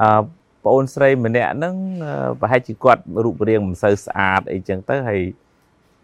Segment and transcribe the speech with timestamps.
[0.00, 0.08] អឺ
[0.64, 1.74] បងអូនស្រីម្នាក់ហ្នឹង
[2.40, 5.20] ប្រហែលជាគាត់រូបរាងមិនសូវស្អាតអីចឹងទៅហើយ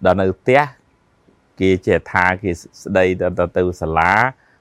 [0.05, 0.61] ដល់នៅផ្ទះ
[1.61, 2.51] គេចេះថាគេ
[2.83, 3.27] ស្ដីទៅ
[3.57, 4.13] ទៅសាលា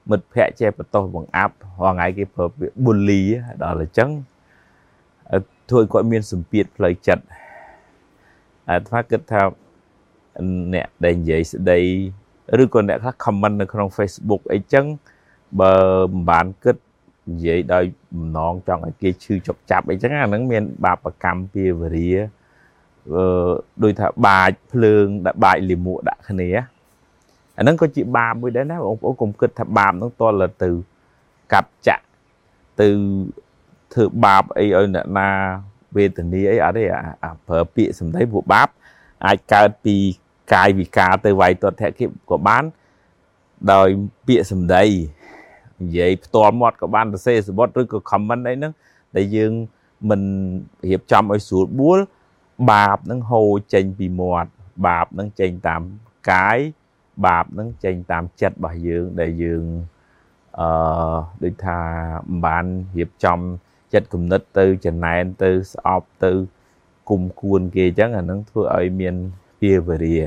[0.10, 3.21] មិត្តភ័ក្តិចេះបន្ទោសបង្អាប់រងថ្ងៃគេប្រើពាក្យ bully
[3.63, 4.10] ដល់អញ្ចឹង
[5.70, 7.24] ធ្វើឲ្យគាត់មានសម្ពាធផ្លូវចិត្ត
[8.70, 9.42] អាត្មាគិតថា
[10.74, 11.80] អ្នកដែលនិយាយស្ដី
[12.64, 14.86] ឬក៏អ្នកខ្លះ comment នៅក្នុង Facebook អីចឹង
[15.62, 15.74] បើ
[16.12, 16.77] មិនបានគិត
[17.30, 17.84] និយាយដោយ
[18.16, 22.10] បំណងចង់ឲ្យគេឈឺចុកចាប់អីចឹងអាហ្នឹងមានបាបកម្មពាវរា
[23.14, 23.50] អឺ
[23.84, 26.50] ដូចថាបាចភ្លើងដាក់បាចលាមកដាក់គ្នា
[27.58, 30.70] អាហ្នឹងក៏ជាបាបមួយដែរណាបងប្អូនកុំគិតថាបាបហ្នឹងតលទៅ
[31.54, 32.06] កាប់ចាក់
[32.80, 32.88] ទៅ
[33.94, 35.30] ធ្វើបាបអីឲ្យអ្នកណា
[35.96, 36.86] វេទនាអីអត់ទេ
[37.23, 38.68] អាប្រើពាក្យសម្ដីពួកបាប
[39.26, 39.96] អាចកើតពី
[40.54, 42.64] កាយវិការទៅវាយទាត់ធកិក៏បាន
[43.73, 43.88] ដោយ
[44.28, 44.84] ពាក្យសម្ដី
[45.82, 48.74] និយាយផ្ទាល់មាត់ក៏បានសរសេរសបុតឬក៏ comment អីហ្នឹង
[49.16, 49.52] ដែលយើង
[50.10, 50.22] មិន
[50.90, 52.00] រៀបចំឲ្យស្រួលបួល
[52.72, 54.52] បាបហ្នឹងហូរចេញពីមាត់
[54.88, 55.81] បាបហ្នឹងចេញតាម
[56.31, 56.58] កាយ
[57.26, 59.64] បាបហ្នឹងចេញតាមចិត្តរបស់យើងដែលយើង
[60.59, 62.66] អឺដូចថាមិនបាន
[62.98, 63.40] រៀបចំ
[63.94, 66.31] ចិត្តគំនិតទៅចំណែនទៅស្អប់ទៅ
[67.09, 69.16] គុំគួនគេអញ្ចឹងអានឹងធ្វើឲ្យមាន
[69.59, 70.20] ពាវរា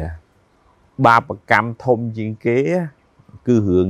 [1.07, 2.59] បាបកម្មធំជាងគេ
[3.47, 3.89] គឺរឿង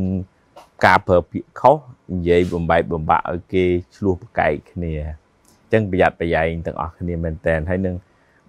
[0.84, 1.76] ការប្រើពាក្យខុស
[2.12, 7.96] និយាយបំបែកបំបាក់ឲ្យគេឆ្លោះប្រកែកគ្នាអញ្ចឹងប្រយ័ត្នប្រយែងទាំងអស់គ្នាមែនតើហើយនឹង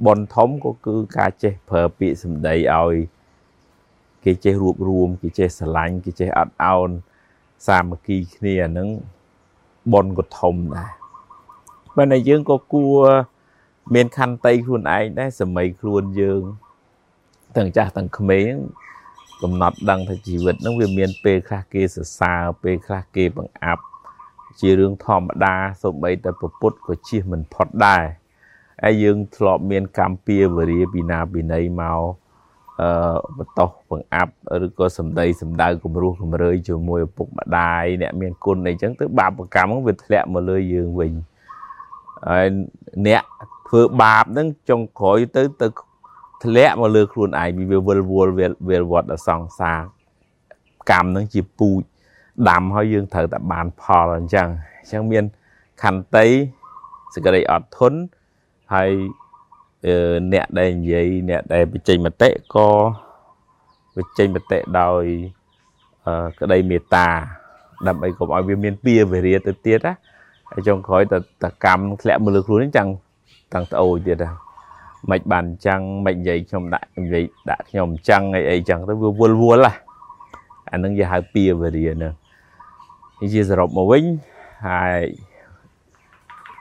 [0.05, 2.95] បនធំក៏គឺការចេះប្រើពាក្យសម្ដីឲ្យ
[4.23, 6.89] គេចេះរួបរวมគេចេះស្រឡាញ់គេចេះអត់អោន
[7.67, 8.89] សាមគ្គីគ្នាហ្នឹង
[9.93, 10.91] បនក៏ធំដែរ
[11.95, 13.01] បើតែយើងក៏គួរ
[13.93, 16.41] មានខន្តីខ្លួនឯងដែរសម័យខ្លួនយើង
[17.57, 18.53] ទាំងចាស់ទាំងក្មេង
[19.41, 23.83] កំណត់ដឹងថាជីវិតហ្នឹងវាមានពេលខ្លះគេសរសើរពេលខ្លះគេបង្អាប់
[24.59, 28.03] ជារឿងធម្មតាសូម្បីតែប្រពុតក៏ជៀសមិនផុតដែរ
[28.83, 32.01] ហើយយើងធ្លាប់មានកម្មពៀវរាពីណាពីណីមក
[32.81, 32.89] អឺ
[33.37, 34.33] បន្តោសបង្អាប់
[34.65, 41.13] ឬក៏សម្ដីសម្ដៅគំរោះគំរើយជាមួយឪពុកម្ដាយអ្នកមានគុណអីចឹងទៅបាបកម្មហ្នឹងវាធ្លាក់មកលើយើងវិញ
[42.29, 42.47] ហើយ
[43.07, 43.23] អ្នក
[43.67, 45.67] ធ្វើបាបហ្នឹងចុងក្រោយទៅទៅ
[46.43, 48.33] ធ្លាក់មកលើខ្លួនឯងវាវិលវល់
[48.69, 49.79] វាវត្តដល់សង្សារ
[50.91, 51.81] កម្មហ្នឹងជាពូជ
[52.49, 54.47] ដាំហើយយើងត្រូវតែបានផលអញ្ចឹង
[54.79, 55.23] អញ្ចឹងមាន
[55.83, 56.25] ខន្តី
[57.13, 57.99] សេចក្តីអត់ធន់
[58.73, 58.89] ហើយ
[60.33, 62.69] អ្នកដែលនិយាយអ្នកដែលបញ្ចេញមតិក៏
[63.95, 65.03] បញ្ចេញមតិដោយ
[66.39, 67.07] ក្តីមេត្តា
[67.87, 69.93] ដើម្បីកុំឲ្យវាមានពៀវេរាទៅទៀតណា
[70.51, 72.89] ហើយចុងក្រោយតតកម្មធ្លាក់មកលើខ្លួនហ្នឹងចាំង
[73.53, 74.29] តាំងត្អូយទៀតណា
[75.11, 79.73] មិនបានអញ្ចឹងមិននិយាយខ្ញុំដាក់និយាយដាក់ខ្ញុំអញ្ចឹងអីអីអញ្ចឹងទៅវាវល់វល់ណា
[80.71, 82.13] អានឹងគេហៅពៀវេរាហ្នឹង
[83.19, 84.03] នេះជាសរុបមកវិញ
[84.67, 85.03] ហើយ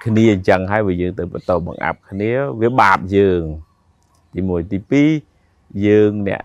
[0.05, 2.31] គ្នាអញ្ចឹងហើយបើយើងទៅបន្តបង្អាប់គ្នា
[2.61, 3.43] វាបាបយើង
[4.35, 6.43] ទី1ទី2យើងអ្នក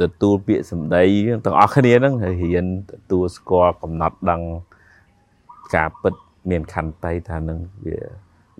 [0.00, 1.04] ទទួលពាក្យសម្ដី
[1.44, 4.40] ទាំងអស់គ្នាហ្នឹងរៀនទទួលស្គាល់កំណត់ដឹង
[5.74, 6.14] ការពិត
[6.50, 7.98] មានខន្តីថានឹងវា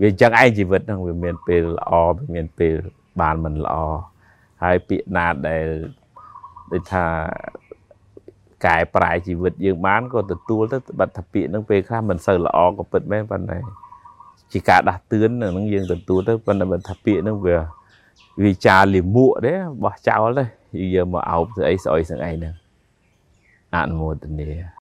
[0.01, 2.75] វាអញ្ចឹងឯងជីវិតហ្នឹងវាមានពេលល្អវាមានពេល
[3.21, 3.77] បានមិនល្អ
[4.63, 5.67] ហើយពាក្យណាដែល
[6.73, 7.07] ដូចថា
[8.67, 13.59] កែប្រែជីវិតយើងបានក៏ទទួលទៅបាត់ថាពាក្យហ្នឹងពេលខ្លះមិនសូវល្អក៏ពិតមែនប៉ុន្តែ
[14.53, 17.57] ជាការដាស់តឿនហ្នឹងយើងទទួលទៅប៉ុន្តែបើថាពាក្យហ្នឹងវា
[18.43, 20.45] វាចាលិមួកទេបោះចោលទេ
[20.79, 22.55] យើងយកមកអោបស្អីស្អុយស្អីហ្នឹង
[23.75, 24.82] អនុមោទនា